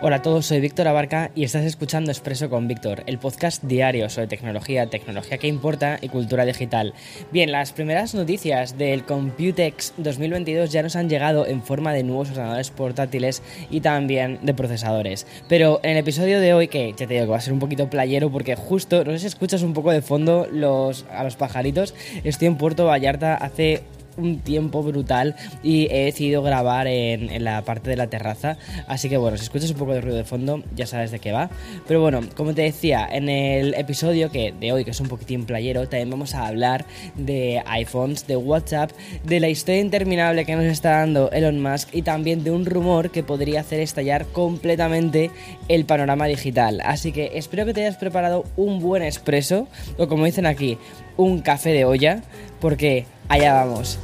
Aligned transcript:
Hola 0.00 0.16
a 0.16 0.22
todos, 0.22 0.46
soy 0.46 0.60
Víctor 0.60 0.88
Abarca 0.88 1.30
y 1.36 1.44
estás 1.44 1.64
escuchando 1.64 2.10
Expreso 2.10 2.50
con 2.50 2.66
Víctor, 2.66 3.04
el 3.06 3.18
podcast 3.18 3.62
diario 3.62 4.10
sobre 4.10 4.26
tecnología, 4.26 4.90
tecnología 4.90 5.38
que 5.38 5.46
importa 5.46 5.98
y 6.02 6.08
cultura 6.08 6.44
digital. 6.44 6.92
Bien, 7.30 7.52
las 7.52 7.72
primeras 7.72 8.12
noticias 8.14 8.76
del 8.76 9.04
Computex 9.04 9.94
2022 9.96 10.72
ya 10.72 10.82
nos 10.82 10.96
han 10.96 11.08
llegado 11.08 11.46
en 11.46 11.62
forma 11.62 11.92
de 11.92 12.02
nuevos 12.02 12.30
ordenadores 12.30 12.70
portátiles 12.70 13.40
y 13.70 13.80
también 13.80 14.40
de 14.42 14.52
procesadores. 14.52 15.26
Pero 15.48 15.78
en 15.84 15.92
el 15.92 15.98
episodio 15.98 16.40
de 16.40 16.52
hoy, 16.52 16.68
que 16.68 16.90
ya 16.90 17.06
te 17.06 17.14
digo 17.14 17.26
que 17.26 17.30
va 17.30 17.38
a 17.38 17.40
ser 17.40 17.52
un 17.52 17.60
poquito 17.60 17.88
playero 17.88 18.30
porque 18.30 18.56
justo, 18.56 19.04
no 19.04 19.12
sé 19.12 19.20
si 19.20 19.26
escuchas 19.28 19.62
un 19.62 19.74
poco 19.74 19.92
de 19.92 20.02
fondo 20.02 20.48
los, 20.50 21.06
a 21.10 21.22
los 21.22 21.36
pajaritos, 21.36 21.94
estoy 22.24 22.48
en 22.48 22.58
Puerto 22.58 22.84
Vallarta 22.84 23.36
hace 23.36 23.84
un 24.16 24.40
tiempo 24.40 24.82
brutal 24.82 25.36
y 25.62 25.88
he 25.90 26.04
decidido 26.04 26.42
grabar 26.42 26.86
en, 26.86 27.44
la 27.44 27.62
parte 27.62 27.90
de 27.90 27.96
la 27.96 28.08
terraza. 28.08 28.56
Así 28.86 29.08
que 29.08 29.16
bueno, 29.16 29.36
si 29.36 29.44
escuchas 29.44 29.70
un 29.70 29.76
poco 29.76 29.92
de 29.92 30.00
ruido 30.00 30.16
de 30.16 30.24
fondo, 30.24 30.62
ya 30.74 30.86
sabes 30.86 31.10
de 31.10 31.18
qué 31.18 31.32
va. 31.32 31.50
Pero 31.86 32.00
bueno, 32.00 32.20
como 32.36 32.54
te 32.54 32.62
decía, 32.62 33.08
en 33.10 33.28
el 33.28 33.74
episodio 33.74 34.30
que 34.30 34.52
de 34.52 34.72
hoy, 34.72 34.84
que 34.84 34.90
es 34.90 35.00
un 35.00 35.08
poquitín 35.08 35.44
playero, 35.44 35.88
también 35.88 36.10
vamos 36.10 36.34
a 36.34 36.46
hablar 36.46 36.84
de 37.14 37.62
iPhones, 37.66 38.26
de 38.26 38.36
WhatsApp, 38.36 38.90
de 39.24 39.40
la 39.40 39.48
historia 39.48 39.80
interminable 39.80 40.44
que 40.44 40.56
nos 40.56 40.64
está 40.64 40.98
dando 40.98 41.30
Elon 41.30 41.60
Musk 41.60 41.88
y 41.92 42.02
también 42.02 42.44
de 42.44 42.50
un 42.50 42.66
rumor 42.66 43.10
que 43.10 43.22
podría 43.22 43.60
hacer 43.60 43.80
estallar 43.80 44.26
completamente 44.26 45.30
el 45.68 45.84
panorama 45.84 46.26
digital. 46.26 46.80
Así 46.84 47.12
que 47.12 47.32
espero 47.34 47.66
que 47.66 47.74
te 47.74 47.82
hayas 47.82 47.96
preparado 47.96 48.44
un 48.56 48.80
buen 48.80 49.02
expreso, 49.02 49.68
o 49.98 50.08
como 50.08 50.24
dicen 50.24 50.46
aquí, 50.46 50.78
un 51.16 51.40
café 51.40 51.70
de 51.70 51.84
olla, 51.84 52.22
porque 52.60 53.06
allá 53.28 53.64
vamos. 53.64 53.98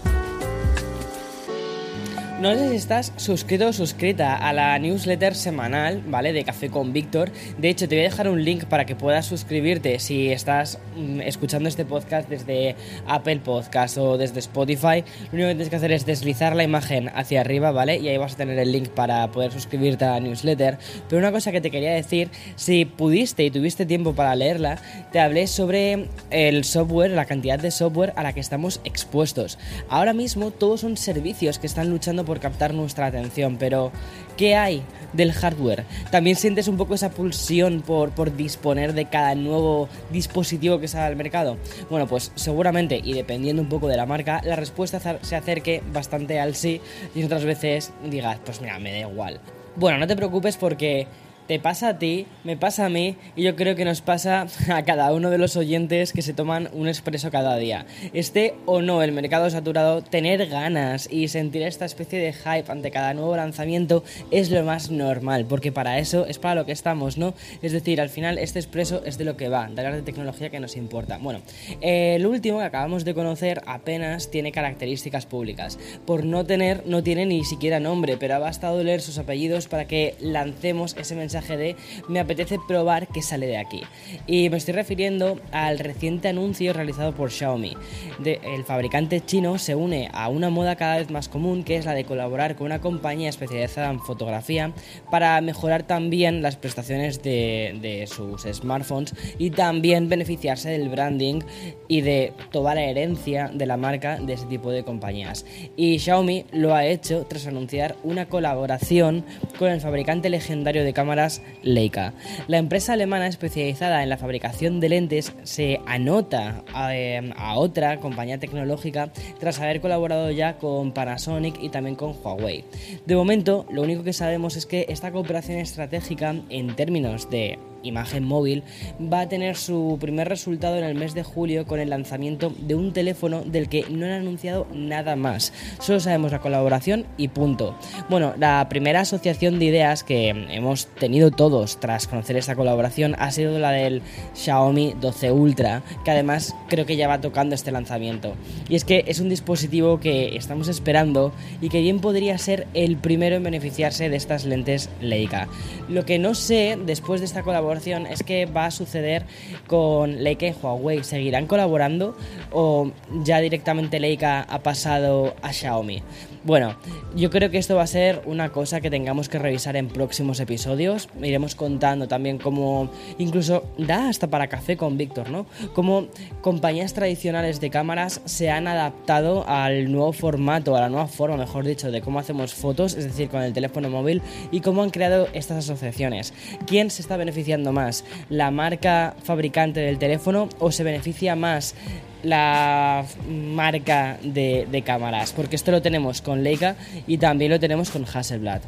No 2.40 2.54
sé 2.54 2.70
si 2.70 2.76
estás 2.76 3.12
suscrito 3.16 3.68
o 3.68 3.72
suscrita 3.74 4.34
a 4.34 4.54
la 4.54 4.78
newsletter 4.78 5.34
semanal, 5.34 6.02
¿vale? 6.06 6.32
De 6.32 6.42
Café 6.42 6.70
con 6.70 6.94
Víctor. 6.94 7.30
De 7.58 7.68
hecho, 7.68 7.86
te 7.86 7.96
voy 7.96 8.06
a 8.06 8.08
dejar 8.08 8.30
un 8.30 8.42
link 8.42 8.64
para 8.64 8.86
que 8.86 8.96
puedas 8.96 9.26
suscribirte 9.26 9.98
si 9.98 10.32
estás 10.32 10.78
mm, 10.96 11.20
escuchando 11.20 11.68
este 11.68 11.84
podcast 11.84 12.30
desde 12.30 12.76
Apple 13.06 13.40
Podcast 13.44 13.98
o 13.98 14.16
desde 14.16 14.38
Spotify. 14.38 15.04
Lo 15.32 15.34
único 15.34 15.48
que 15.48 15.54
tienes 15.54 15.68
que 15.68 15.76
hacer 15.76 15.92
es 15.92 16.06
deslizar 16.06 16.56
la 16.56 16.64
imagen 16.64 17.10
hacia 17.14 17.42
arriba, 17.42 17.72
¿vale? 17.72 17.98
Y 17.98 18.08
ahí 18.08 18.16
vas 18.16 18.32
a 18.32 18.36
tener 18.38 18.58
el 18.58 18.72
link 18.72 18.88
para 18.88 19.30
poder 19.30 19.52
suscribirte 19.52 20.06
a 20.06 20.12
la 20.12 20.20
newsletter. 20.20 20.78
Pero 21.10 21.20
una 21.20 21.32
cosa 21.32 21.52
que 21.52 21.60
te 21.60 21.70
quería 21.70 21.92
decir, 21.92 22.30
si 22.56 22.86
pudiste 22.86 23.44
y 23.44 23.50
tuviste 23.50 23.84
tiempo 23.84 24.14
para 24.14 24.34
leerla, 24.34 24.80
te 25.12 25.20
hablé 25.20 25.46
sobre 25.46 26.08
el 26.30 26.64
software, 26.64 27.10
la 27.10 27.26
cantidad 27.26 27.58
de 27.58 27.70
software 27.70 28.14
a 28.16 28.22
la 28.22 28.32
que 28.32 28.40
estamos 28.40 28.80
expuestos. 28.84 29.58
Ahora 29.90 30.14
mismo 30.14 30.52
todos 30.52 30.80
son 30.80 30.96
servicios 30.96 31.58
que 31.58 31.66
están 31.66 31.90
luchando 31.90 32.24
por 32.29 32.29
captar 32.38 32.74
nuestra 32.74 33.06
atención, 33.06 33.56
pero 33.58 33.90
¿qué 34.36 34.54
hay 34.54 34.82
del 35.12 35.32
hardware? 35.32 35.84
¿También 36.12 36.36
sientes 36.36 36.68
un 36.68 36.76
poco 36.76 36.94
esa 36.94 37.10
pulsión 37.10 37.80
por, 37.80 38.10
por 38.10 38.36
disponer 38.36 38.92
de 38.92 39.06
cada 39.06 39.34
nuevo 39.34 39.88
dispositivo 40.12 40.78
que 40.78 40.86
sale 40.86 41.06
al 41.06 41.16
mercado? 41.16 41.56
Bueno, 41.90 42.06
pues 42.06 42.30
seguramente, 42.36 43.00
y 43.02 43.14
dependiendo 43.14 43.62
un 43.62 43.68
poco 43.68 43.88
de 43.88 43.96
la 43.96 44.06
marca, 44.06 44.40
la 44.44 44.54
respuesta 44.54 45.00
se 45.20 45.34
acerque 45.34 45.82
bastante 45.92 46.38
al 46.38 46.54
sí 46.54 46.80
y 47.14 47.24
otras 47.24 47.44
veces 47.44 47.92
digas, 48.04 48.38
pues 48.44 48.60
mira, 48.60 48.78
me 48.78 48.92
da 48.92 48.98
igual. 48.98 49.40
Bueno, 49.76 49.98
no 49.98 50.06
te 50.06 50.16
preocupes 50.16 50.56
porque 50.56 51.06
te 51.50 51.58
pasa 51.58 51.88
a 51.88 51.98
ti, 51.98 52.28
me 52.44 52.56
pasa 52.56 52.86
a 52.86 52.88
mí 52.88 53.16
y 53.34 53.42
yo 53.42 53.56
creo 53.56 53.74
que 53.74 53.84
nos 53.84 54.02
pasa 54.02 54.46
a 54.72 54.84
cada 54.84 55.12
uno 55.12 55.30
de 55.30 55.38
los 55.38 55.56
oyentes 55.56 56.12
que 56.12 56.22
se 56.22 56.32
toman 56.32 56.68
un 56.72 56.86
expreso 56.86 57.32
cada 57.32 57.56
día. 57.56 57.86
Esté 58.12 58.54
o 58.66 58.82
no 58.82 59.02
el 59.02 59.10
mercado 59.10 59.50
saturado, 59.50 60.00
tener 60.00 60.46
ganas 60.46 61.08
y 61.10 61.26
sentir 61.26 61.62
esta 61.62 61.86
especie 61.86 62.20
de 62.20 62.32
hype 62.32 62.70
ante 62.70 62.92
cada 62.92 63.14
nuevo 63.14 63.34
lanzamiento 63.34 64.04
es 64.30 64.52
lo 64.52 64.62
más 64.62 64.92
normal, 64.92 65.44
porque 65.44 65.72
para 65.72 65.98
eso 65.98 66.24
es 66.24 66.38
para 66.38 66.54
lo 66.54 66.66
que 66.66 66.70
estamos, 66.70 67.18
¿no? 67.18 67.34
Es 67.62 67.72
decir, 67.72 68.00
al 68.00 68.10
final 68.10 68.38
este 68.38 68.60
expreso 68.60 69.02
es 69.04 69.18
de 69.18 69.24
lo 69.24 69.36
que 69.36 69.48
va, 69.48 69.66
de 69.66 69.80
hablar 69.80 69.96
de 69.96 70.02
tecnología 70.02 70.50
que 70.50 70.60
nos 70.60 70.76
importa. 70.76 71.18
Bueno, 71.18 71.40
el 71.80 72.24
último 72.26 72.60
que 72.60 72.66
acabamos 72.66 73.04
de 73.04 73.12
conocer 73.12 73.60
apenas 73.66 74.30
tiene 74.30 74.52
características 74.52 75.26
públicas. 75.26 75.80
Por 76.06 76.24
no 76.24 76.46
tener, 76.46 76.86
no 76.86 77.02
tiene 77.02 77.26
ni 77.26 77.44
siquiera 77.44 77.80
nombre, 77.80 78.18
pero 78.18 78.36
ha 78.36 78.38
bastado 78.38 78.84
leer 78.84 79.00
sus 79.00 79.18
apellidos 79.18 79.66
para 79.66 79.88
que 79.88 80.14
lancemos 80.20 80.94
ese 80.96 81.16
mensaje 81.16 81.39
de 81.48 81.76
me 82.08 82.20
apetece 82.20 82.58
probar 82.66 83.08
qué 83.08 83.22
sale 83.22 83.46
de 83.46 83.58
aquí. 83.58 83.82
Y 84.26 84.50
me 84.50 84.56
estoy 84.56 84.74
refiriendo 84.74 85.38
al 85.52 85.78
reciente 85.78 86.28
anuncio 86.28 86.72
realizado 86.72 87.12
por 87.12 87.30
Xiaomi. 87.30 87.76
el 88.24 88.64
fabricante 88.64 89.20
chino 89.24 89.58
se 89.58 89.74
une 89.74 90.08
a 90.12 90.28
una 90.28 90.50
moda 90.50 90.76
cada 90.76 90.98
vez 90.98 91.10
más 91.10 91.28
común 91.28 91.64
que 91.64 91.76
es 91.76 91.84
la 91.84 91.94
de 91.94 92.04
colaborar 92.04 92.56
con 92.56 92.66
una 92.66 92.80
compañía 92.80 93.28
especializada 93.28 93.90
en 93.90 94.00
fotografía 94.00 94.72
para 95.10 95.40
mejorar 95.40 95.82
también 95.84 96.42
las 96.42 96.56
prestaciones 96.56 97.22
de, 97.22 97.78
de 97.80 98.06
sus 98.06 98.42
smartphones 98.42 99.14
y 99.38 99.50
también 99.50 100.08
beneficiarse 100.08 100.70
del 100.70 100.88
branding 100.88 101.40
y 101.88 102.02
de 102.02 102.32
toda 102.50 102.74
la 102.74 102.82
herencia 102.82 103.50
de 103.52 103.66
la 103.66 103.76
marca 103.76 104.18
de 104.18 104.34
ese 104.34 104.46
tipo 104.46 104.70
de 104.70 104.84
compañías. 104.84 105.44
Y 105.76 105.98
Xiaomi 105.98 106.46
lo 106.52 106.74
ha 106.74 106.86
hecho 106.86 107.26
tras 107.28 107.46
anunciar 107.46 107.96
una 108.02 108.26
colaboración 108.26 109.24
con 109.58 109.70
el 109.70 109.80
fabricante 109.80 110.30
legendario 110.30 110.84
de 110.84 110.92
cámaras 110.92 111.19
Leica. 111.62 112.14
La 112.48 112.58
empresa 112.58 112.94
alemana 112.94 113.26
especializada 113.26 114.02
en 114.02 114.08
la 114.08 114.16
fabricación 114.16 114.80
de 114.80 114.88
lentes 114.88 115.32
se 115.42 115.80
anota 115.86 116.64
eh, 116.92 117.32
a, 117.36 117.58
otra 117.58 118.00
compañía 118.00 118.38
tecnológica 118.38 119.10
tras 119.38 119.60
haber 119.60 119.80
colaborado 119.80 120.30
ya 120.30 120.58
con 120.58 120.92
Panasonic 120.92 121.62
y 121.62 121.68
también 121.68 121.96
con 121.96 122.14
Huawei. 122.22 122.64
De 123.06 123.16
momento, 123.16 123.66
lo 123.70 123.82
único 123.82 124.02
que 124.02 124.12
sabemos 124.12 124.56
es 124.56 124.66
que 124.66 124.86
esta 124.88 125.12
cooperación 125.12 125.58
estratégica 125.58 126.34
en 126.48 126.74
términos 126.76 127.28
de 127.30 127.58
imagen 127.82 128.24
móvil, 128.24 128.62
va 129.00 129.22
a 129.22 129.28
tener 129.28 129.56
su 129.56 129.98
primer 130.00 130.28
resultado 130.28 130.76
en 130.76 130.84
el 130.84 130.94
mes 130.94 131.14
de 131.14 131.22
julio 131.22 131.66
con 131.66 131.80
el 131.80 131.90
lanzamiento 131.90 132.52
de 132.60 132.74
un 132.74 132.92
teléfono 132.92 133.42
del 133.42 133.68
que 133.68 133.84
no 133.90 134.06
han 134.06 134.12
anunciado 134.12 134.66
nada 134.72 135.16
más. 135.16 135.52
Solo 135.80 136.00
sabemos 136.00 136.32
la 136.32 136.40
colaboración 136.40 137.06
y 137.16 137.28
punto. 137.28 137.76
Bueno, 138.08 138.34
la 138.38 138.66
primera 138.68 139.00
asociación 139.00 139.58
de 139.58 139.66
ideas 139.66 140.04
que 140.04 140.28
hemos 140.28 140.86
tenido 140.86 141.30
todos 141.30 141.80
tras 141.80 142.06
conocer 142.06 142.36
esta 142.36 142.54
colaboración 142.54 143.14
ha 143.18 143.30
sido 143.30 143.58
la 143.58 143.70
del 143.70 144.02
Xiaomi 144.34 144.94
12 145.00 145.32
Ultra, 145.32 145.82
que 146.04 146.10
además 146.10 146.54
creo 146.68 146.86
que 146.86 146.96
ya 146.96 147.08
va 147.08 147.20
tocando 147.20 147.54
este 147.54 147.72
lanzamiento. 147.72 148.34
Y 148.68 148.76
es 148.76 148.84
que 148.84 149.04
es 149.06 149.20
un 149.20 149.28
dispositivo 149.28 150.00
que 150.00 150.36
estamos 150.36 150.68
esperando 150.68 151.32
y 151.60 151.68
que 151.68 151.80
bien 151.80 152.00
podría 152.00 152.36
ser 152.38 152.66
el 152.74 152.96
primero 152.96 153.36
en 153.36 153.42
beneficiarse 153.42 154.08
de 154.08 154.16
estas 154.16 154.44
lentes 154.44 154.90
Leica. 155.00 155.48
Lo 155.88 156.04
que 156.04 156.18
no 156.18 156.34
sé 156.34 156.78
después 156.84 157.20
de 157.20 157.26
esta 157.26 157.42
colaboración 157.42 157.69
es 157.78 158.22
que 158.22 158.46
va 158.46 158.66
a 158.66 158.70
suceder 158.70 159.24
con 159.66 160.22
Leica 160.22 160.46
y 160.46 160.54
Huawei. 160.60 161.04
¿Seguirán 161.04 161.46
colaborando 161.46 162.16
o 162.52 162.90
ya 163.22 163.40
directamente 163.40 164.00
Leica 164.00 164.42
ha 164.42 164.58
pasado 164.60 165.34
a 165.42 165.52
Xiaomi? 165.52 166.02
Bueno, 166.42 166.74
yo 167.14 167.28
creo 167.28 167.50
que 167.50 167.58
esto 167.58 167.76
va 167.76 167.82
a 167.82 167.86
ser 167.86 168.22
una 168.24 168.50
cosa 168.50 168.80
que 168.80 168.88
tengamos 168.88 169.28
que 169.28 169.38
revisar 169.38 169.76
en 169.76 169.88
próximos 169.88 170.40
episodios. 170.40 171.08
Iremos 171.22 171.54
contando 171.54 172.08
también 172.08 172.38
cómo, 172.38 172.90
incluso 173.18 173.64
da 173.76 174.08
hasta 174.08 174.28
para 174.28 174.48
café 174.48 174.78
con 174.78 174.96
Víctor, 174.96 175.28
¿no? 175.28 175.44
Cómo 175.74 176.06
compañías 176.40 176.94
tradicionales 176.94 177.60
de 177.60 177.68
cámaras 177.68 178.22
se 178.24 178.48
han 178.48 178.68
adaptado 178.68 179.46
al 179.46 179.92
nuevo 179.92 180.14
formato, 180.14 180.76
a 180.76 180.80
la 180.80 180.88
nueva 180.88 181.08
forma, 181.08 181.36
mejor 181.36 181.66
dicho, 181.66 181.90
de 181.90 182.00
cómo 182.00 182.18
hacemos 182.18 182.54
fotos, 182.54 182.94
es 182.94 183.04
decir, 183.04 183.28
con 183.28 183.42
el 183.42 183.52
teléfono 183.52 183.90
móvil, 183.90 184.22
y 184.50 184.60
cómo 184.60 184.82
han 184.82 184.90
creado 184.90 185.28
estas 185.34 185.58
asociaciones. 185.58 186.32
¿Quién 186.66 186.88
se 186.88 187.02
está 187.02 187.18
beneficiando 187.18 187.70
más? 187.72 188.04
¿La 188.30 188.50
marca 188.50 189.14
fabricante 189.22 189.80
del 189.80 189.98
teléfono 189.98 190.48
o 190.58 190.72
se 190.72 190.84
beneficia 190.84 191.36
más 191.36 191.74
la 192.22 193.04
marca 193.28 194.18
de, 194.22 194.82
cámaras, 194.84 195.32
porque 195.32 195.56
esto 195.56 195.70
lo 195.70 195.82
tenemos 195.82 196.22
con 196.22 196.42
Leica 196.42 196.76
y 197.06 197.18
también 197.18 197.50
lo 197.50 197.60
tenemos 197.60 197.90
con 197.90 198.04
Hasselblad. 198.04 198.60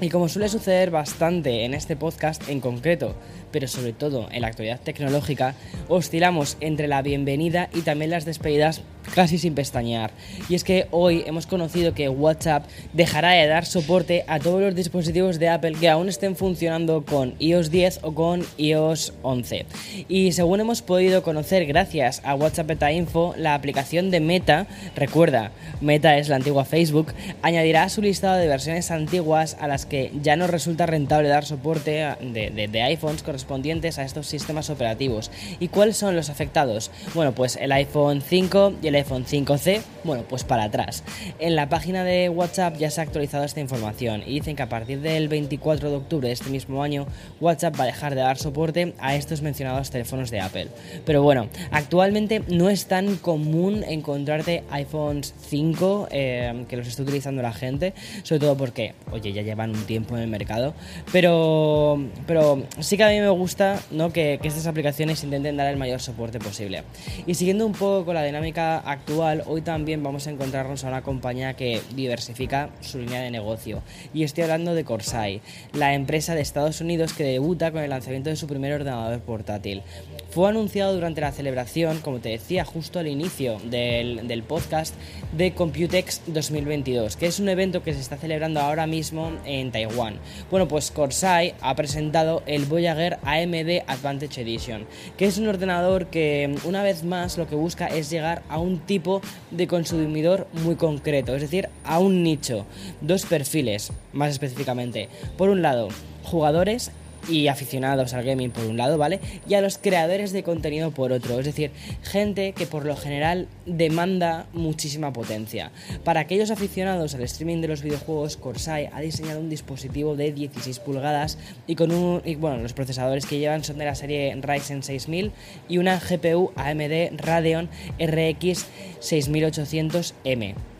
Y 0.00 0.08
como 0.08 0.28
suele 0.28 0.48
suceder 0.48 0.90
bastante 0.90 1.64
en 1.64 1.72
este 1.72 1.96
podcast 1.96 2.48
en 2.48 2.60
concreto, 2.60 3.14
pero 3.54 3.68
sobre 3.68 3.92
todo 3.92 4.26
en 4.32 4.42
la 4.42 4.48
actualidad 4.48 4.80
tecnológica, 4.80 5.54
oscilamos 5.86 6.56
entre 6.58 6.88
la 6.88 7.02
bienvenida 7.02 7.70
y 7.72 7.82
también 7.82 8.10
las 8.10 8.24
despedidas 8.24 8.82
casi 9.14 9.38
sin 9.38 9.54
pestañear. 9.54 10.10
Y 10.48 10.56
es 10.56 10.64
que 10.64 10.88
hoy 10.90 11.22
hemos 11.26 11.46
conocido 11.46 11.94
que 11.94 12.08
WhatsApp 12.08 12.64
dejará 12.92 13.30
de 13.30 13.46
dar 13.46 13.64
soporte 13.64 14.24
a 14.26 14.40
todos 14.40 14.60
los 14.60 14.74
dispositivos 14.74 15.38
de 15.38 15.50
Apple 15.50 15.74
que 15.78 15.88
aún 15.88 16.08
estén 16.08 16.34
funcionando 16.34 17.04
con 17.04 17.34
iOS 17.38 17.70
10 17.70 18.00
o 18.02 18.14
con 18.14 18.44
iOS 18.56 19.12
11. 19.22 19.66
Y 20.08 20.32
según 20.32 20.60
hemos 20.60 20.82
podido 20.82 21.22
conocer 21.22 21.64
gracias 21.66 22.22
a 22.24 22.34
WhatsApp 22.34 22.66
Beta 22.66 22.90
Info, 22.90 23.34
la 23.36 23.54
aplicación 23.54 24.10
de 24.10 24.18
Meta, 24.18 24.66
recuerda, 24.96 25.52
Meta 25.80 26.18
es 26.18 26.28
la 26.28 26.36
antigua 26.36 26.64
Facebook, 26.64 27.12
añadirá 27.42 27.84
a 27.84 27.88
su 27.88 28.02
listado 28.02 28.36
de 28.36 28.48
versiones 28.48 28.90
antiguas 28.90 29.56
a 29.60 29.68
las 29.68 29.86
que 29.86 30.10
ya 30.22 30.34
no 30.34 30.48
resulta 30.48 30.86
rentable 30.86 31.28
dar 31.28 31.44
soporte 31.44 32.16
de, 32.20 32.68
de 32.68 32.82
iPhones 32.82 33.22
correspondientes 33.44 33.98
a 33.98 34.04
estos 34.04 34.26
sistemas 34.26 34.70
operativos. 34.70 35.30
¿Y 35.60 35.68
cuáles 35.68 35.96
son 35.98 36.16
los 36.16 36.30
afectados? 36.30 36.90
Bueno, 37.14 37.32
pues 37.32 37.56
el 37.56 37.72
iPhone 37.72 38.22
5 38.22 38.74
y 38.82 38.88
el 38.88 38.94
iPhone 38.94 39.26
5C, 39.26 39.82
bueno, 40.02 40.24
pues 40.28 40.44
para 40.44 40.64
atrás. 40.64 41.04
En 41.38 41.54
la 41.54 41.68
página 41.68 42.04
de 42.04 42.30
WhatsApp 42.30 42.76
ya 42.78 42.90
se 42.90 43.00
ha 43.00 43.04
actualizado 43.04 43.44
esta 43.44 43.60
información 43.60 44.22
y 44.26 44.34
dicen 44.34 44.56
que 44.56 44.62
a 44.62 44.68
partir 44.68 45.00
del 45.00 45.28
24 45.28 45.90
de 45.90 45.96
octubre 45.96 46.28
de 46.28 46.34
este 46.34 46.48
mismo 46.48 46.82
año, 46.82 47.06
WhatsApp 47.40 47.78
va 47.78 47.84
a 47.84 47.86
dejar 47.86 48.14
de 48.14 48.22
dar 48.22 48.38
soporte 48.38 48.94
a 48.98 49.14
estos 49.14 49.42
mencionados 49.42 49.90
teléfonos 49.90 50.30
de 50.30 50.40
Apple. 50.40 50.68
Pero 51.04 51.22
bueno, 51.22 51.48
actualmente 51.70 52.42
no 52.48 52.70
es 52.70 52.86
tan 52.86 53.16
común 53.16 53.84
encontrarte 53.86 54.64
iPhones 54.70 55.34
5 55.48 56.08
eh, 56.10 56.64
que 56.68 56.76
los 56.76 56.88
esté 56.88 57.02
utilizando 57.02 57.42
la 57.42 57.52
gente, 57.52 57.92
sobre 58.22 58.40
todo 58.40 58.56
porque, 58.56 58.94
oye, 59.12 59.32
ya 59.32 59.42
llevan 59.42 59.70
un 59.70 59.84
tiempo 59.84 60.16
en 60.16 60.22
el 60.22 60.28
mercado, 60.28 60.74
pero, 61.12 62.00
pero 62.26 62.62
sí 62.80 62.96
que 62.96 63.04
a 63.04 63.08
mí 63.08 63.20
me 63.20 63.33
gusta 63.34 63.80
¿no? 63.90 64.12
que, 64.12 64.40
estas 64.42 64.66
aplicaciones 64.66 65.22
intenten 65.24 65.56
dar 65.56 65.68
el 65.68 65.76
mayor 65.76 66.00
soporte 66.00 66.38
posible. 66.38 66.84
Y 67.26 67.34
siguiendo 67.34 67.66
un 67.66 67.72
poco 67.72 68.04
con 68.04 68.14
la 68.14 68.22
dinámica 68.22 68.78
actual, 68.78 69.42
hoy 69.46 69.62
también 69.62 70.02
vamos 70.02 70.26
a 70.26 70.30
encontrarnos 70.30 70.84
a 70.84 70.88
una 70.88 71.02
compañía 71.02 71.54
que 71.54 71.80
diversifica 71.94 72.70
su 72.80 72.98
línea 72.98 73.20
de 73.20 73.30
negocio. 73.30 73.82
Y 74.12 74.24
estoy 74.24 74.44
hablando 74.44 74.74
de 74.74 74.84
Corsair, 74.84 75.40
la 75.72 75.94
empresa 75.94 76.34
de 76.34 76.40
Estados 76.40 76.80
Unidos 76.80 77.12
que 77.12 77.24
debuta 77.24 77.72
con 77.72 77.82
el 77.82 77.90
lanzamiento 77.90 78.30
de 78.30 78.36
su 78.36 78.46
primer 78.46 78.72
ordenador 78.72 79.20
portátil. 79.20 79.82
Fue 80.30 80.48
anunciado 80.48 80.94
durante 80.94 81.20
la 81.20 81.32
celebración, 81.32 82.00
como 82.00 82.18
te 82.18 82.30
decía, 82.30 82.64
justo 82.64 82.98
al 82.98 83.06
inicio 83.06 83.58
del, 83.64 84.26
del 84.26 84.42
podcast 84.42 84.94
de 85.36 85.52
Computex 85.54 86.22
2022, 86.26 87.16
que 87.16 87.26
es 87.26 87.38
un 87.38 87.48
evento 87.48 87.82
que 87.82 87.94
se 87.94 88.00
está 88.00 88.16
celebrando 88.16 88.60
ahora 88.60 88.86
mismo 88.86 89.32
en 89.44 89.70
Taiwán. 89.70 90.18
Bueno, 90.50 90.66
pues 90.68 90.90
Corsair 90.90 91.54
ha 91.60 91.74
presentado 91.74 92.42
el 92.46 92.64
Voyager 92.64 93.18
AMD 93.24 93.82
Advantage 93.86 94.42
Edition, 94.42 94.86
que 95.16 95.26
es 95.26 95.38
un 95.38 95.48
ordenador 95.48 96.06
que 96.06 96.56
una 96.64 96.82
vez 96.82 97.04
más 97.04 97.38
lo 97.38 97.48
que 97.48 97.54
busca 97.54 97.86
es 97.86 98.10
llegar 98.10 98.42
a 98.48 98.58
un 98.58 98.78
tipo 98.78 99.20
de 99.50 99.66
consumidor 99.66 100.46
muy 100.64 100.76
concreto, 100.76 101.34
es 101.34 101.42
decir, 101.42 101.68
a 101.84 101.98
un 101.98 102.22
nicho, 102.22 102.66
dos 103.00 103.26
perfiles 103.26 103.92
más 104.12 104.30
específicamente. 104.30 105.08
Por 105.36 105.48
un 105.48 105.62
lado, 105.62 105.88
jugadores 106.22 106.90
y 107.28 107.48
aficionados 107.48 108.14
al 108.14 108.24
gaming 108.24 108.50
por 108.50 108.64
un 108.64 108.76
lado, 108.76 108.98
¿vale? 108.98 109.20
Y 109.48 109.54
a 109.54 109.60
los 109.60 109.78
creadores 109.78 110.32
de 110.32 110.42
contenido 110.42 110.90
por 110.90 111.12
otro, 111.12 111.38
es 111.38 111.46
decir, 111.46 111.70
gente 112.02 112.52
que 112.52 112.66
por 112.66 112.84
lo 112.84 112.96
general 112.96 113.48
demanda 113.66 114.46
muchísima 114.52 115.12
potencia. 115.12 115.70
Para 116.04 116.20
aquellos 116.20 116.50
aficionados 116.50 117.14
al 117.14 117.22
streaming 117.22 117.60
de 117.60 117.68
los 117.68 117.82
videojuegos, 117.82 118.36
Corsair 118.36 118.90
ha 118.92 119.00
diseñado 119.00 119.40
un 119.40 119.50
dispositivo 119.50 120.16
de 120.16 120.32
16 120.32 120.78
pulgadas 120.80 121.38
y 121.66 121.76
con 121.76 121.92
un 121.92 122.22
bueno, 122.38 122.58
los 122.58 122.72
procesadores 122.72 123.26
que 123.26 123.38
llevan 123.38 123.64
son 123.64 123.78
de 123.78 123.84
la 123.84 123.94
serie 123.94 124.34
Ryzen 124.40 124.82
6000 124.82 125.32
y 125.68 125.78
una 125.78 125.98
GPU 125.98 126.52
AMD 126.56 127.18
Radeon 127.18 127.68
RX 127.98 128.66
6800M. 129.00 130.73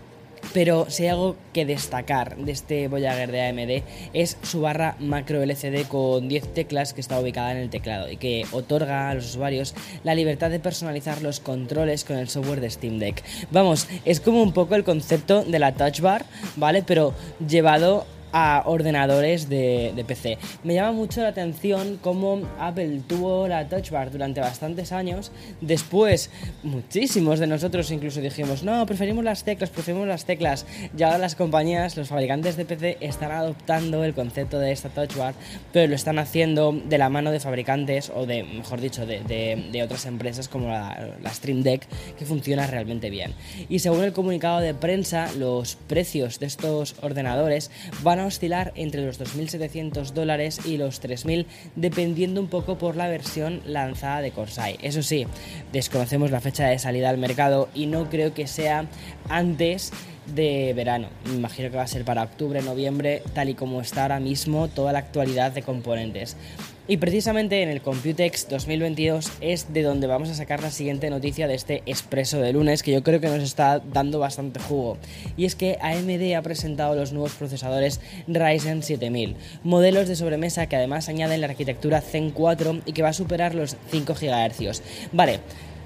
Pero 0.55 0.87
si 0.89 1.03
hay 1.03 1.09
algo 1.11 1.35
que 1.53 1.67
destacar 1.67 2.37
de 2.37 2.53
este 2.53 2.87
Voyager 2.87 3.33
de 3.33 3.43
AMD 3.49 3.83
es 4.13 4.39
su 4.43 4.61
barra 4.61 4.95
macro 5.01 5.43
LCD 5.43 5.89
con 5.89 6.29
10 6.29 6.55
teclas 6.55 6.95
que 6.95 7.01
está 7.01 7.19
ubicada 7.19 7.51
en 7.51 7.59
el 7.59 7.71
teclado 7.71 8.09
y 8.09 8.17
que 8.17 8.47
otorga 8.53 9.11
a 9.11 9.15
los 9.15 9.27
usuarios 9.27 9.75
la 10.05 10.15
libertad 10.15 10.51
de 10.51 10.61
personalizar 10.61 11.23
los 11.23 11.41
controles 11.41 12.05
con 12.05 12.17
el 12.17 12.29
software 12.29 12.61
de 12.61 12.71
Steam 12.71 13.01
Deck. 13.01 13.25
Vamos, 13.51 13.89
es 14.05 14.21
como 14.21 14.43
un 14.43 14.53
poco 14.53 14.77
el 14.77 14.85
concepto 14.85 15.43
de 15.43 15.59
la 15.59 15.75
Touch 15.75 16.01
Bar, 16.01 16.25
¿vale? 16.55 16.85
Pero 16.87 17.15
llevado 17.47 18.07
a 18.37 18.65
ordenadores 18.67 19.49
de, 19.49 19.93
de, 19.95 20.05
PC. 20.05 20.39
Me 20.65 20.75
llama 20.75 20.91
mucho 20.91 21.23
la 21.23 21.29
atención 21.29 22.01
cómo 22.03 22.43
Apple 22.59 23.01
tuvo 23.07 23.47
la 23.47 23.69
Touch 23.69 23.91
Bar 23.91 24.11
durante 24.11 24.41
bastantes 24.41 24.91
años. 24.91 25.31
Después, 25.61 26.31
muchísimos 26.65 27.39
de 27.39 27.47
nosotros 27.47 27.93
incluso 27.93 28.21
dijimos, 28.21 28.65
no, 28.65 28.85
preferimos 28.87 29.23
las 29.23 29.45
teclas, 29.45 29.71
preferimos 29.71 30.09
las 30.09 30.25
teclas. 30.25 30.67
Y 30.99 31.05
ahora 31.05 31.19
las 31.19 31.37
compañías, 31.37 31.97
los 31.97 32.09
fabricantes 32.09 32.57
de 32.57 32.65
PC 32.65 32.99
están 33.01 33.31
adoptando 33.31 34.03
el 34.03 34.15
concepto 34.15 34.59
de 34.59 34.73
esta 34.73 34.89
Touch 34.89 35.15
Bar, 35.15 35.35
pero 35.73 35.87
lo 35.87 35.95
están 35.95 36.19
haciendo 36.19 36.73
de 36.73 36.99
la 36.99 37.11
mano 37.11 37.31
de 37.31 37.39
fabricantes 37.39 38.11
o 38.13 38.27
de, 38.27 38.43
mejor 38.43 38.81
dicho, 38.81 39.07
de, 39.07 39.21
de, 39.21 39.69
de 39.71 39.83
otras 39.85 40.07
empresas 40.07 40.49
como 40.49 40.71
la, 40.71 41.11
la 41.23 41.33
Stream 41.33 41.63
Deck, 41.63 41.87
que 42.19 42.27
funciona 42.27 42.67
realmente 42.67 43.11
bien. 43.11 43.33
Y 43.69 43.79
según 43.79 44.03
el 44.03 44.13
comunicado 44.13 44.59
de 44.59 44.75
prensa, 44.75 45.31
los 45.39 45.77
precios 45.77 46.41
de 46.41 46.47
estos 46.47 46.97
ordenadores 47.01 47.71
van 48.03 48.19
a 48.19 48.24
oscilar 48.25 48.73
entre 48.75 49.05
los 49.05 49.21
2.700 49.21 50.13
dólares 50.13 50.61
y 50.65 50.77
los 50.77 51.03
3.000 51.03 51.47
dependiendo 51.77 52.41
un 52.41 52.49
poco 52.49 52.79
por 52.79 52.97
la 52.97 53.09
versión 53.09 53.61
lanzada 53.67 54.21
de 54.21 54.31
Corsair. 54.31 54.79
Eso 54.83 55.03
sí, 55.03 55.27
desconocemos 55.73 56.31
la 56.31 56.41
fecha 56.41 56.67
de 56.67 56.79
salida 56.79 57.11
al 57.11 57.19
mercado 57.19 57.69
y 57.75 57.87
no 57.87 58.09
creo 58.11 58.35
que 58.35 58.47
sea 58.47 58.87
antes 59.29 59.93
de 60.35 60.73
verano. 60.75 61.09
Me 61.27 61.35
imagino 61.35 61.71
que 61.71 61.77
va 61.77 61.83
a 61.83 61.89
ser 61.89 62.05
para 62.05 62.23
octubre, 62.23 62.63
noviembre, 62.63 63.23
tal 63.35 63.49
y 63.49 63.55
como 63.55 63.81
está 63.81 64.03
ahora 64.03 64.21
mismo 64.21 64.69
toda 64.69 64.93
la 64.93 65.01
actualidad 65.01 65.53
de 65.53 65.63
componentes. 65.63 66.37
Y 66.87 66.99
precisamente 66.99 67.63
en 67.63 67.71
el 67.71 67.81
Computex 67.81 68.47
2022 68.51 69.33
es 69.41 69.73
de 69.73 69.83
donde 69.83 70.07
vamos 70.07 70.29
a 70.29 70.35
sacar 70.35 70.63
la 70.63 70.71
siguiente 70.71 71.09
noticia 71.09 71.49
de 71.49 71.55
este 71.55 71.83
expreso 71.87 72.41
de 72.41 72.53
lunes 72.53 72.83
que 72.83 72.93
yo 72.93 73.03
creo 73.03 73.23
que 73.23 73.29
nos 73.29 73.43
está 73.43 73.79
dando 73.79 74.19
bastante 74.19 74.61
jugo. 74.61 74.99
Y 75.39 75.47
es 75.47 75.55
que 75.55 75.79
AMD 75.81 76.35
ha 76.37 76.43
presentado 76.43 76.95
los 76.95 77.13
nuevos 77.13 77.33
procesadores 77.33 78.03
Ryzen 78.29 78.83
7000, 78.83 79.35
modelos 79.63 80.09
de 80.09 80.17
sobremesa 80.17 80.67
que 80.67 80.77
además 80.77 81.09
añaden 81.09 81.41
la 81.41 81.47
arquitectura 81.47 82.03
Zen 82.03 82.31
4 82.31 82.83
y 82.85 82.93
que 82.93 83.03
va 83.03 83.09
a 83.09 83.15
superar 83.15 83.55
los 83.55 83.77
5 83.91 84.13
GHz. 84.13 84.83
Vale, 85.11 85.41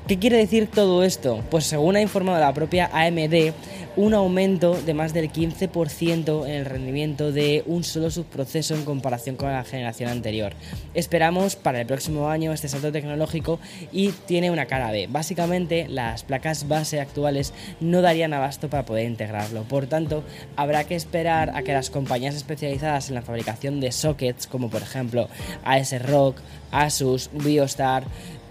¿Qué 0.09 0.19
quiere 0.19 0.39
decir 0.39 0.69
todo 0.69 1.05
esto? 1.05 1.45
Pues 1.51 1.67
según 1.67 1.97
ha 1.97 2.01
informado 2.01 2.41
la 2.41 2.55
propia 2.55 2.89
AMD, 2.95 3.53
un 3.97 4.15
aumento 4.15 4.81
de 4.81 4.95
más 4.95 5.13
del 5.13 5.31
15% 5.31 6.47
en 6.47 6.51
el 6.51 6.65
rendimiento 6.65 7.31
de 7.31 7.63
un 7.67 7.85
solo 7.85 8.11
subproceso 8.11 8.75
en 8.75 8.87
comparación 8.87 9.37
con 9.37 9.53
la 9.53 9.65
generación 9.65 10.09
anterior. 10.09 10.55
Esperamos 10.95 11.57
para 11.57 11.83
el 11.83 11.87
próximo 11.87 12.31
año 12.31 12.55
este 12.55 12.69
salto 12.69 12.91
tecnológico 12.91 13.61
y 13.93 14.13
tiene 14.27 14.51
una 14.51 14.65
cara 14.65 14.91
B. 14.93 15.09
Básicamente 15.11 15.87
las 15.89 16.23
placas 16.23 16.69
base 16.69 17.01
actuales 17.01 17.53
no 17.81 18.01
darían 18.01 18.33
abasto 18.33 18.71
para 18.71 18.87
poder 18.87 19.05
integrarlo. 19.05 19.65
Por 19.65 19.89
tanto, 19.89 20.25
habrá 20.57 20.85
que 20.85 20.95
esperar 20.95 21.51
a 21.55 21.63
que 21.63 21.75
las 21.75 21.91
compañías 21.91 22.35
especializadas 22.35 23.11
en 23.11 23.15
la 23.17 23.23
fabricación 23.23 23.79
de 23.79 23.93
sockets, 23.93 24.47
como 24.47 24.71
por 24.71 24.81
ejemplo 24.81 25.29
ASRock, 25.65 26.41
Asus, 26.71 27.31
Biostar, 27.33 28.05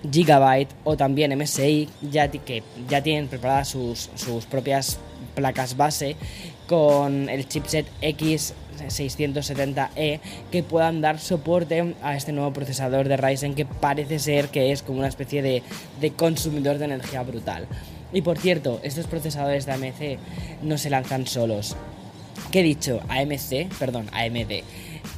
Gigabyte 0.09 0.73
o 0.83 0.97
también 0.97 1.37
MSI 1.37 1.89
ya 2.01 2.29
que 2.29 2.63
ya 2.89 3.01
tienen 3.01 3.27
preparadas 3.27 3.69
sus, 3.69 4.09
sus 4.15 4.45
propias 4.45 4.99
placas 5.35 5.77
base 5.77 6.15
con 6.67 7.29
el 7.29 7.47
chipset 7.47 7.87
X670E 8.01 10.19
que 10.51 10.63
puedan 10.63 11.01
dar 11.01 11.19
soporte 11.19 11.95
a 12.01 12.15
este 12.15 12.31
nuevo 12.31 12.53
procesador 12.53 13.07
de 13.07 13.17
Ryzen 13.17 13.55
que 13.55 13.65
parece 13.65 14.19
ser 14.19 14.49
que 14.49 14.71
es 14.71 14.83
como 14.83 14.99
una 14.99 15.07
especie 15.07 15.41
de, 15.41 15.63
de 15.99 16.11
consumidor 16.11 16.77
de 16.77 16.85
energía 16.85 17.23
brutal. 17.23 17.67
Y 18.13 18.21
por 18.21 18.37
cierto, 18.37 18.79
estos 18.83 19.07
procesadores 19.07 19.65
de 19.65 19.73
AMC 19.73 20.19
no 20.63 20.77
se 20.77 20.89
lanzan 20.89 21.27
solos. 21.27 21.75
¿Qué 22.51 22.61
he 22.61 22.63
dicho? 22.63 23.01
AMC, 23.09 23.67
perdón, 23.77 24.07
AMD. 24.13 24.63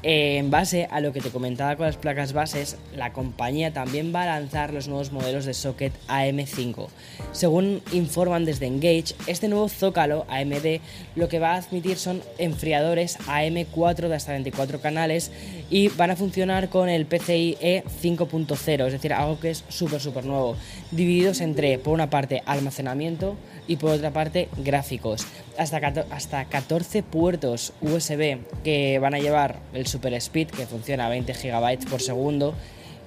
Eh, 0.02 0.38
en 0.38 0.50
base 0.50 0.88
a 0.92 1.02
lo 1.02 1.12
que 1.12 1.20
te 1.20 1.30
comentaba 1.30 1.76
con 1.76 1.86
las 1.86 1.98
placas 1.98 2.32
bases, 2.32 2.78
la 2.96 3.12
compañía 3.12 3.74
también 3.74 4.14
va 4.16 4.24
a 4.24 4.40
lanzar 4.40 4.74
los 4.74 4.88
nuevos 4.88 5.12
modelos 5.12 5.44
de 5.44 5.54
socket 5.54 5.92
AM5. 6.08 6.88
Según 7.34 7.82
informan 7.92 8.46
desde 8.46 8.68
Engage, 8.68 9.16
este 9.28 9.50
nuevo 9.50 9.68
zócalo 9.68 10.26
AMD 10.30 10.80
lo 11.16 11.28
que 11.28 11.40
va 11.40 11.54
a 11.54 11.58
admitir 11.58 11.98
son 11.98 12.22
enfriadores 12.38 13.20
AM4 13.28 14.08
de 14.08 14.16
hasta 14.16 14.32
24 14.32 14.80
canales 14.80 15.32
y 15.70 15.90
van 15.90 16.12
a 16.12 16.16
funcionar 16.16 16.70
con 16.70 16.90
el 16.90 17.06
PCIe 17.06 17.84
5.0, 18.02 18.88
es 18.88 18.94
decir, 18.94 19.14
algo 19.14 19.40
que 19.40 19.52
es 19.52 19.64
súper, 19.70 20.02
súper 20.02 20.26
nuevo, 20.26 20.56
divididos 20.92 21.42
entre, 21.42 21.78
por 21.78 21.94
una 21.94 22.10
parte, 22.10 22.42
almacenamiento 22.46 23.36
y 23.68 23.76
por 23.76 23.92
otra 23.92 24.12
parte, 24.12 24.50
gráficos. 24.58 25.26
Hasta, 25.58 25.78
hasta 26.12 26.46
14 26.46 27.04
puertos 27.04 27.74
USB 27.82 28.40
que 28.64 29.00
van 29.00 29.14
a 29.14 29.20
llevar 29.20 29.60
el 29.74 29.86
Super 29.86 30.14
Speed, 30.16 30.48
que 30.48 30.66
funciona 30.66 31.06
a 31.06 31.10
20 31.10 31.34
GB 31.34 31.90
por 31.90 32.02
segundo, 32.02 32.56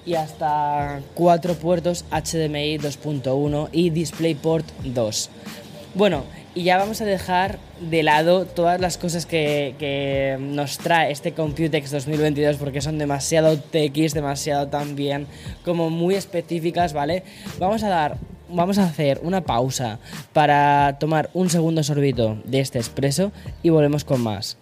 y 0.04 0.14
hasta 0.14 1.00
cuatro 1.14 1.54
puertos 1.54 2.04
HDMI 2.10 2.78
2.1 2.78 3.68
y 3.72 3.90
DisplayPort 3.90 4.66
2. 4.84 5.30
Bueno, 5.94 6.24
y 6.54 6.64
ya 6.64 6.78
vamos 6.78 7.00
a 7.02 7.04
dejar 7.04 7.58
de 7.80 8.02
lado 8.02 8.46
todas 8.46 8.80
las 8.80 8.96
cosas 8.96 9.26
que, 9.26 10.38
nos 10.40 10.78
trae 10.78 11.12
este 11.12 11.32
Computex 11.32 11.90
2022 11.90 12.56
porque 12.56 12.80
son 12.80 12.98
demasiado 12.98 13.58
techis, 13.58 14.14
demasiado 14.14 14.68
también 14.68 15.26
como 15.64 15.90
muy 15.90 16.14
específicas, 16.14 16.92
¿vale? 16.92 17.24
Vamos 17.58 17.82
a 17.82 17.88
dar 17.88 18.18
vamos 18.54 18.76
a 18.76 18.84
hacer 18.84 19.18
una 19.22 19.40
pausa 19.40 19.98
para 20.34 20.98
tomar 21.00 21.30
un 21.32 21.48
segundo 21.48 21.82
sorbito 21.82 22.36
de 22.44 22.60
este 22.60 22.78
expreso 22.78 23.32
y 23.62 23.70
volvemos 23.70 24.04
con 24.04 24.20
más. 24.22 24.58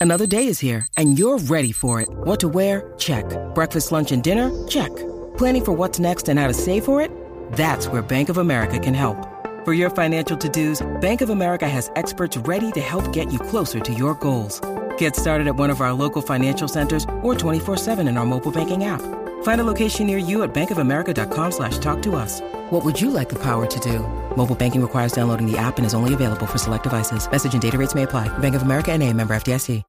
Another 0.00 0.26
day 0.26 0.48
is 0.48 0.62
here 0.62 0.86
and 0.96 1.16
you're 1.16 1.38
ready 1.48 1.72
for 1.72 2.00
it. 2.00 2.08
What 2.24 2.38
to 2.40 2.48
wear? 2.48 2.92
Check. 2.98 3.24
Breakfast, 3.54 3.92
lunch 3.92 4.12
and 4.12 4.22
dinner? 4.22 4.50
Check. 4.68 4.90
Planning 5.38 5.64
for 5.64 5.72
what's 5.72 5.98
next 5.98 6.28
and 6.28 6.38
how 6.38 6.48
to 6.48 6.54
save 6.54 6.84
for 6.84 7.00
it? 7.00 7.10
That's 7.52 7.88
where 7.88 8.02
Bank 8.02 8.28
of 8.28 8.38
America 8.38 8.78
can 8.78 8.94
help. 8.94 9.35
For 9.66 9.72
your 9.72 9.90
financial 9.90 10.36
to-dos, 10.36 10.86
Bank 11.00 11.22
of 11.22 11.30
America 11.30 11.68
has 11.68 11.90
experts 11.96 12.36
ready 12.36 12.70
to 12.70 12.80
help 12.80 13.12
get 13.12 13.32
you 13.32 13.40
closer 13.40 13.80
to 13.80 13.92
your 13.92 14.14
goals. 14.14 14.60
Get 14.96 15.16
started 15.16 15.48
at 15.48 15.56
one 15.56 15.70
of 15.70 15.80
our 15.80 15.92
local 15.92 16.22
financial 16.22 16.68
centers 16.68 17.02
or 17.24 17.34
24-7 17.34 18.08
in 18.08 18.16
our 18.16 18.24
mobile 18.24 18.52
banking 18.52 18.84
app. 18.84 19.02
Find 19.42 19.60
a 19.60 19.64
location 19.64 20.06
near 20.06 20.18
you 20.18 20.44
at 20.44 20.54
bankofamerica.com 20.54 21.50
slash 21.50 21.78
talk 21.78 22.00
to 22.02 22.14
us. 22.14 22.40
What 22.70 22.84
would 22.84 23.00
you 23.00 23.10
like 23.10 23.28
the 23.28 23.42
power 23.42 23.66
to 23.66 23.80
do? 23.80 24.06
Mobile 24.36 24.54
banking 24.54 24.80
requires 24.80 25.12
downloading 25.12 25.50
the 25.50 25.58
app 25.58 25.78
and 25.78 25.84
is 25.84 25.94
only 25.94 26.14
available 26.14 26.46
for 26.46 26.58
select 26.58 26.84
devices. 26.84 27.28
Message 27.28 27.54
and 27.54 27.62
data 27.62 27.76
rates 27.76 27.96
may 27.96 28.04
apply. 28.04 28.28
Bank 28.38 28.54
of 28.54 28.62
America 28.62 28.92
and 28.92 29.02
a 29.02 29.12
member 29.12 29.34
FDIC. 29.34 29.82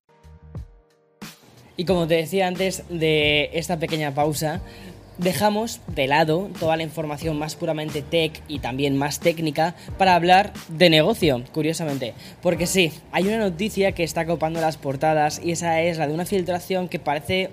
Y 1.77 1.86
como 1.86 2.07
te 2.07 2.15
decía 2.15 2.48
antes 2.48 2.81
de 2.89 3.51
esta 3.53 3.77
pequeña 3.77 4.12
pausa, 4.15 4.62
dejamos 5.17 5.81
de 5.88 6.07
lado 6.07 6.50
toda 6.59 6.77
la 6.77 6.83
información 6.83 7.38
más 7.38 7.55
puramente 7.55 8.01
tech 8.01 8.41
y 8.47 8.59
también 8.59 8.97
más 8.97 9.19
técnica 9.19 9.75
para 9.97 10.15
hablar 10.15 10.53
de 10.69 10.89
negocio, 10.89 11.43
curiosamente. 11.53 12.13
Porque 12.41 12.67
sí, 12.67 12.91
hay 13.12 13.27
una 13.27 13.39
noticia 13.39 13.91
que 13.93 14.03
está 14.03 14.25
copando 14.25 14.62
las 14.62 14.77
portadas 14.77 15.41
y 15.43 15.51
esa 15.51 15.81
es 15.81 15.97
la 15.97 16.07
de 16.07 16.13
una 16.13 16.25
filtración 16.25 16.88
que 16.88 17.00
parece 17.00 17.50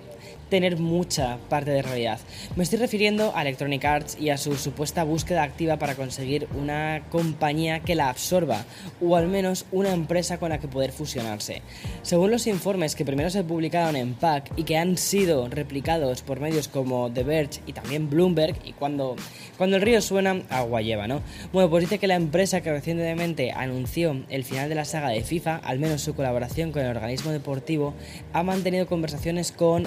tener 0.49 0.79
mucha 0.79 1.39
parte 1.49 1.71
de 1.71 1.83
realidad. 1.83 2.19
Me 2.57 2.65
estoy 2.65 2.79
refiriendo 2.79 3.33
a 3.35 3.43
Electronic 3.43 3.85
Arts 3.85 4.17
y 4.21 4.31
a 4.31 4.39
su 4.39 4.57
supuesta 4.57 5.05
búsqueda 5.05 5.43
activa 5.43 5.79
para 5.79 5.95
conseguir 5.95 6.49
una 6.57 7.03
compañía 7.11 7.81
que 7.81 7.95
la 7.95 8.09
absorba, 8.09 8.65
o 9.01 9.17
al 9.17 9.29
menos 9.29 9.67
una 9.73 9.93
empresa 9.93 10.39
con 10.39 10.51
la 10.51 10.59
que 10.59 10.69
poder 10.69 10.93
fusionarse. 10.93 11.63
Según 12.03 12.31
los 12.31 12.47
informes 12.47 12.95
que 12.95 13.05
primero 13.05 13.31
se 13.31 13.45
publicaron 13.45 13.97
en 13.97 14.15
PAC 14.15 14.53
y 14.57 14.65
que 14.65 14.77
han 14.77 14.97
sido 14.97 15.49
replicados 15.49 16.23
por 16.23 16.41
medios 16.41 16.69
como 16.69 17.11
The 17.13 17.23
Verge 17.23 17.61
y 17.67 17.73
también 17.73 18.11
Bloomberg, 18.11 18.57
y 18.65 18.73
cuando, 18.73 19.17
cuando 19.57 19.77
el 19.77 19.83
río 19.83 20.01
suena, 20.01 20.43
agua 20.51 20.83
lleva, 20.83 21.07
¿no? 21.07 21.23
Bueno, 21.53 21.71
pues 21.71 21.83
dice 21.85 21.99
que 21.99 22.07
la 22.07 22.15
empresa 22.15 22.61
que 22.61 22.71
recientemente 22.71 23.53
anunció 23.53 24.25
el 24.29 24.45
final 24.45 24.69
de 24.69 24.75
la 24.75 24.85
saga 24.85 25.09
de 25.09 25.23
FIFA, 25.23 25.57
al 25.57 25.79
menos 25.79 26.03
su 26.03 26.15
colaboración 26.15 26.73
con 26.73 26.83
el 26.83 26.89
organismo 26.89 27.31
deportivo, 27.31 27.95
ha 28.33 28.43
mantenido 28.43 28.87
conversaciones 28.87 29.53
con 29.53 29.87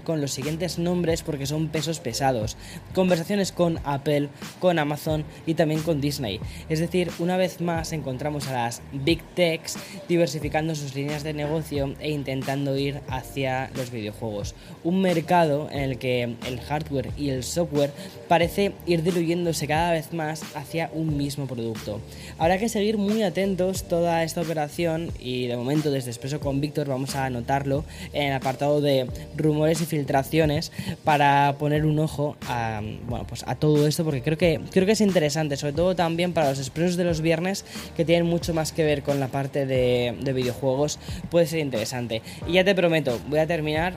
con 0.00 0.20
los 0.20 0.32
siguientes 0.32 0.78
nombres 0.78 1.22
porque 1.22 1.46
son 1.46 1.68
pesos 1.68 2.00
pesados. 2.00 2.56
Conversaciones 2.98 3.52
con 3.52 3.78
Apple, 3.84 4.28
con 4.58 4.76
Amazon 4.76 5.24
y 5.46 5.54
también 5.54 5.82
con 5.82 6.00
Disney. 6.00 6.40
Es 6.68 6.80
decir, 6.80 7.12
una 7.20 7.36
vez 7.36 7.60
más 7.60 7.92
encontramos 7.92 8.48
a 8.48 8.54
las 8.54 8.82
Big 8.92 9.22
Techs 9.36 9.78
diversificando 10.08 10.74
sus 10.74 10.96
líneas 10.96 11.22
de 11.22 11.32
negocio 11.32 11.94
e 12.00 12.10
intentando 12.10 12.76
ir 12.76 13.00
hacia 13.08 13.70
los 13.76 13.92
videojuegos. 13.92 14.56
Un 14.82 15.00
mercado 15.00 15.68
en 15.70 15.82
el 15.82 15.98
que 15.98 16.34
el 16.44 16.60
hardware 16.60 17.12
y 17.16 17.28
el 17.28 17.44
software 17.44 17.92
parece 18.26 18.72
ir 18.84 19.04
diluyéndose 19.04 19.68
cada 19.68 19.92
vez 19.92 20.12
más 20.12 20.42
hacia 20.56 20.90
un 20.92 21.16
mismo 21.16 21.46
producto. 21.46 22.00
Habrá 22.36 22.58
que 22.58 22.68
seguir 22.68 22.98
muy 22.98 23.22
atentos 23.22 23.84
toda 23.84 24.24
esta 24.24 24.40
operación 24.40 25.12
y 25.20 25.46
de 25.46 25.56
momento 25.56 25.92
desde 25.92 26.10
Expreso 26.10 26.40
con 26.40 26.60
Víctor 26.60 26.88
vamos 26.88 27.14
a 27.14 27.26
anotarlo 27.26 27.84
en 28.12 28.24
el 28.24 28.32
apartado 28.32 28.80
de 28.80 29.06
rumores 29.36 29.80
y 29.82 29.86
filtraciones 29.86 30.72
para 31.04 31.54
poner 31.60 31.86
un 31.86 32.00
ojo 32.00 32.36
a, 32.48 32.82
bueno, 33.08 33.26
pues 33.26 33.44
a 33.46 33.54
todo 33.54 33.86
esto 33.86 34.04
porque 34.04 34.22
creo 34.22 34.38
que, 34.38 34.60
creo 34.70 34.86
que 34.86 34.92
es 34.92 35.00
interesante, 35.00 35.56
sobre 35.56 35.72
todo 35.72 35.94
también 35.96 36.32
para 36.32 36.50
los 36.50 36.58
expresos 36.58 36.96
de 36.96 37.04
los 37.04 37.20
viernes 37.20 37.64
que 37.96 38.04
tienen 38.04 38.26
mucho 38.26 38.54
más 38.54 38.72
que 38.72 38.84
ver 38.84 39.02
con 39.02 39.20
la 39.20 39.28
parte 39.28 39.66
de, 39.66 40.14
videojuegos, 40.32 40.98
puede 41.30 41.46
ser 41.46 41.60
interesante. 41.60 42.22
Y 42.46 42.52
ya 42.52 42.64
te 42.64 42.74
prometo, 42.74 43.18
voy 43.28 43.38
a 43.38 43.46
terminar 43.46 43.94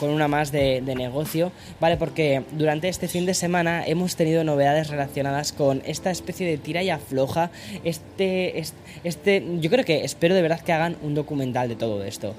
con 0.00 0.10
una 0.10 0.26
más 0.26 0.50
de, 0.50 0.80
negocio, 0.80 1.52
¿vale? 1.80 1.96
Porque 1.96 2.42
durante 2.52 2.88
este 2.88 3.06
fin 3.06 3.26
de 3.26 3.34
semana 3.34 3.86
hemos 3.86 4.16
tenido 4.16 4.42
novedades 4.42 4.88
relacionadas 4.88 5.52
con 5.52 5.82
esta 5.86 6.10
especie 6.10 6.46
de 6.46 6.58
tira 6.58 6.82
y 6.82 6.90
afloja. 6.90 7.50
Este, 7.84 8.58
este, 8.58 8.76
este, 9.04 9.44
yo 9.60 9.70
creo 9.70 9.84
que 9.84 10.04
espero 10.04 10.34
de 10.34 10.42
verdad 10.42 10.60
que 10.60 10.72
hagan 10.72 10.96
un 11.02 11.14
documental 11.14 11.68
de 11.68 11.76
todo 11.76 12.02
esto. 12.02 12.34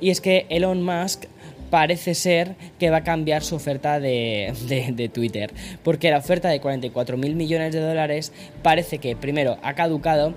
Y 0.00 0.10
es 0.10 0.20
que 0.20 0.46
Elon 0.50 0.82
Musk 0.82 1.24
parece 1.70 2.14
ser 2.14 2.56
que 2.78 2.90
va 2.90 2.98
a 2.98 3.04
cambiar 3.04 3.42
su 3.42 3.54
oferta 3.56 4.00
de, 4.00 5.10
Twitter. 5.12 5.52
Porque 5.82 6.10
la 6.10 6.18
oferta 6.18 6.48
de 6.48 6.60
44 6.60 7.16
mil 7.16 7.34
millones 7.34 7.72
de 7.72 7.80
dólares 7.80 8.32
parece 8.62 8.98
que 8.98 9.16
primero 9.16 9.58
ha 9.62 9.74
caducado 9.74 10.34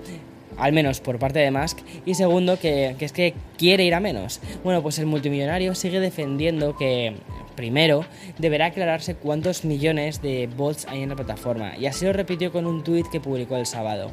al 0.56 0.72
menos 0.72 1.00
por 1.00 1.20
parte 1.20 1.38
de 1.38 1.52
Musk, 1.52 1.78
y 2.04 2.14
segundo, 2.14 2.58
que, 2.58 2.96
que, 2.98 3.04
es 3.04 3.12
que 3.12 3.34
quiere 3.56 3.84
ir 3.84 3.94
a 3.94 4.00
menos. 4.00 4.40
Bueno, 4.64 4.82
pues 4.82 4.98
el 4.98 5.06
multimillonario 5.06 5.76
sigue 5.76 6.00
defendiendo 6.00 6.76
que 6.76 7.14
Primero, 7.58 8.04
deberá 8.38 8.66
aclararse 8.66 9.16
cuántos 9.16 9.64
millones 9.64 10.22
de 10.22 10.46
bots 10.46 10.86
hay 10.86 11.02
en 11.02 11.08
la 11.08 11.16
plataforma, 11.16 11.76
y 11.76 11.86
así 11.86 12.04
lo 12.04 12.12
repitió 12.12 12.52
con 12.52 12.66
un 12.66 12.84
tuit 12.84 13.08
que 13.10 13.18
publicó 13.18 13.56
el 13.56 13.66
sábado. 13.66 14.12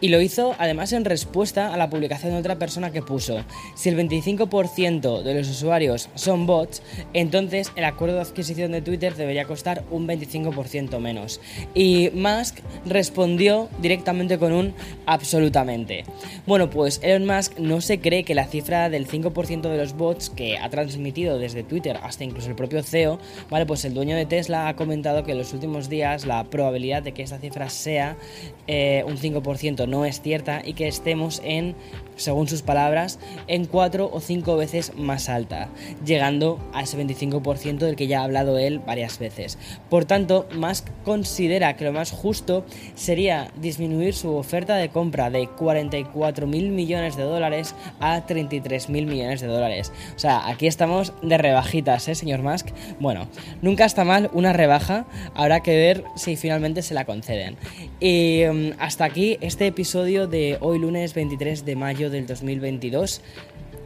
Y 0.00 0.10
lo 0.10 0.20
hizo 0.20 0.54
además 0.58 0.92
en 0.92 1.04
respuesta 1.04 1.74
a 1.74 1.76
la 1.76 1.90
publicación 1.90 2.34
de 2.34 2.38
otra 2.38 2.56
persona 2.56 2.92
que 2.92 3.02
puso, 3.02 3.42
si 3.74 3.88
el 3.88 3.96
25% 3.96 5.22
de 5.22 5.34
los 5.34 5.48
usuarios 5.48 6.08
son 6.14 6.46
bots, 6.46 6.82
entonces 7.14 7.72
el 7.74 7.82
acuerdo 7.82 8.14
de 8.14 8.22
adquisición 8.22 8.70
de 8.70 8.82
Twitter 8.82 9.16
debería 9.16 9.46
costar 9.46 9.82
un 9.90 10.06
25% 10.06 11.00
menos. 11.00 11.40
Y 11.74 12.10
Musk 12.14 12.58
respondió 12.86 13.68
directamente 13.80 14.38
con 14.38 14.52
un 14.52 14.72
absolutamente. 15.06 16.04
Bueno, 16.46 16.70
pues 16.70 17.00
Elon 17.02 17.26
Musk 17.26 17.58
no 17.58 17.80
se 17.80 17.98
cree 17.98 18.22
que 18.22 18.36
la 18.36 18.46
cifra 18.46 18.88
del 18.88 19.08
5% 19.08 19.62
de 19.62 19.78
los 19.78 19.94
bots 19.94 20.30
que 20.30 20.58
ha 20.58 20.70
transmitido 20.70 21.38
desde 21.38 21.64
Twitter 21.64 21.98
hasta 22.00 22.22
incluso 22.22 22.50
el 22.50 22.54
propio 22.54 22.83
CEO, 22.84 23.18
¿vale? 23.50 23.66
Pues 23.66 23.84
el 23.84 23.94
dueño 23.94 24.16
de 24.16 24.26
Tesla 24.26 24.68
ha 24.68 24.76
comentado 24.76 25.24
que 25.24 25.32
en 25.32 25.38
los 25.38 25.52
últimos 25.52 25.88
días 25.88 26.26
la 26.26 26.44
probabilidad 26.44 27.02
de 27.02 27.12
que 27.12 27.22
esta 27.22 27.38
cifra 27.38 27.68
sea 27.68 28.16
eh, 28.66 29.04
un 29.06 29.16
5% 29.16 29.88
no 29.88 30.04
es 30.04 30.20
cierta 30.20 30.62
y 30.64 30.74
que 30.74 30.88
estemos 30.88 31.40
en 31.44 31.74
según 32.16 32.48
sus 32.48 32.62
palabras, 32.62 33.18
en 33.46 33.66
cuatro 33.66 34.10
o 34.12 34.20
cinco 34.20 34.56
veces 34.56 34.92
más 34.96 35.28
alta, 35.28 35.68
llegando 36.04 36.58
a 36.72 36.82
ese 36.82 36.98
25% 36.98 37.78
del 37.78 37.96
que 37.96 38.06
ya 38.06 38.20
ha 38.20 38.24
hablado 38.24 38.58
él 38.58 38.78
varias 38.78 39.18
veces. 39.18 39.58
Por 39.90 40.04
tanto, 40.04 40.46
Musk 40.54 40.88
considera 41.04 41.76
que 41.76 41.84
lo 41.84 41.92
más 41.92 42.10
justo 42.10 42.64
sería 42.94 43.50
disminuir 43.56 44.14
su 44.14 44.34
oferta 44.34 44.76
de 44.76 44.88
compra 44.88 45.30
de 45.30 45.48
44 45.48 46.46
mil 46.46 46.70
millones 46.70 47.16
de 47.16 47.22
dólares 47.22 47.74
a 48.00 48.26
33 48.26 48.88
mil 48.88 49.06
millones 49.06 49.40
de 49.40 49.46
dólares. 49.46 49.92
O 50.16 50.18
sea, 50.18 50.48
aquí 50.48 50.66
estamos 50.66 51.12
de 51.22 51.38
rebajitas, 51.38 52.08
¿eh, 52.08 52.14
señor 52.14 52.42
Musk? 52.42 52.68
Bueno, 53.00 53.28
nunca 53.62 53.84
está 53.84 54.04
mal 54.04 54.30
una 54.32 54.52
rebaja, 54.52 55.06
habrá 55.34 55.60
que 55.60 55.76
ver 55.76 56.04
si 56.16 56.36
finalmente 56.36 56.82
se 56.82 56.94
la 56.94 57.04
conceden. 57.04 57.56
Y 58.00 58.42
mm, 58.50 58.72
hasta 58.78 59.04
aquí 59.04 59.38
este 59.40 59.66
episodio 59.66 60.26
de 60.26 60.58
hoy 60.60 60.78
lunes 60.78 61.14
23 61.14 61.64
de 61.64 61.76
del 62.10 62.26
2022. 62.26 63.20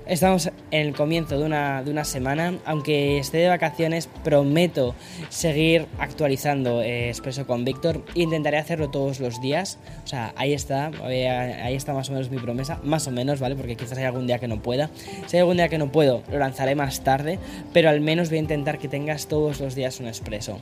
Estamos 0.09 0.47
en 0.71 0.87
el 0.87 0.95
comienzo 0.95 1.39
de 1.39 1.45
una, 1.45 1.83
de 1.83 1.91
una 1.91 2.03
semana, 2.03 2.55
aunque 2.65 3.19
esté 3.19 3.37
de 3.37 3.49
vacaciones, 3.49 4.09
prometo 4.25 4.95
seguir 5.29 5.87
actualizando 5.99 6.81
eh, 6.81 7.11
Expreso 7.11 7.47
con 7.47 7.67
Víctor. 7.67 8.03
Intentaré 8.15 8.57
hacerlo 8.57 8.89
todos 8.89 9.21
los 9.21 9.39
días, 9.43 9.79
o 10.05 10.07
sea, 10.07 10.33
ahí 10.37 10.55
está, 10.55 10.91
eh, 11.11 11.29
ahí 11.29 11.75
está 11.75 11.93
más 11.93 12.09
o 12.09 12.13
menos 12.13 12.31
mi 12.31 12.39
promesa, 12.39 12.81
más 12.85 13.07
o 13.07 13.11
menos, 13.11 13.39
¿vale? 13.39 13.55
Porque 13.55 13.77
quizás 13.77 13.99
hay 13.99 14.05
algún 14.05 14.27
día 14.27 14.39
que 14.39 14.49
no 14.49 14.63
pueda. 14.63 14.89
Si 15.27 15.37
hay 15.37 15.41
algún 15.41 15.59
día 15.59 15.69
que 15.69 15.77
no 15.77 15.93
puedo, 15.93 16.23
lo 16.33 16.39
lanzaré 16.39 16.75
más 16.75 17.05
tarde, 17.05 17.39
pero 17.75 17.91
al 17.91 18.01
menos 18.01 18.31
voy 18.31 18.39
a 18.39 18.41
intentar 18.41 18.79
que 18.79 18.89
tengas 18.89 19.29
todos 19.29 19.61
los 19.61 19.75
días 19.75 20.01
un 20.01 20.07
Expreso. 20.07 20.59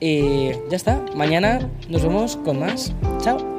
Y 0.00 0.52
ya 0.70 0.76
está, 0.76 1.04
mañana 1.14 1.68
nos 1.90 2.02
vemos 2.02 2.36
con 2.36 2.60
más. 2.60 2.94
Chao. 3.20 3.55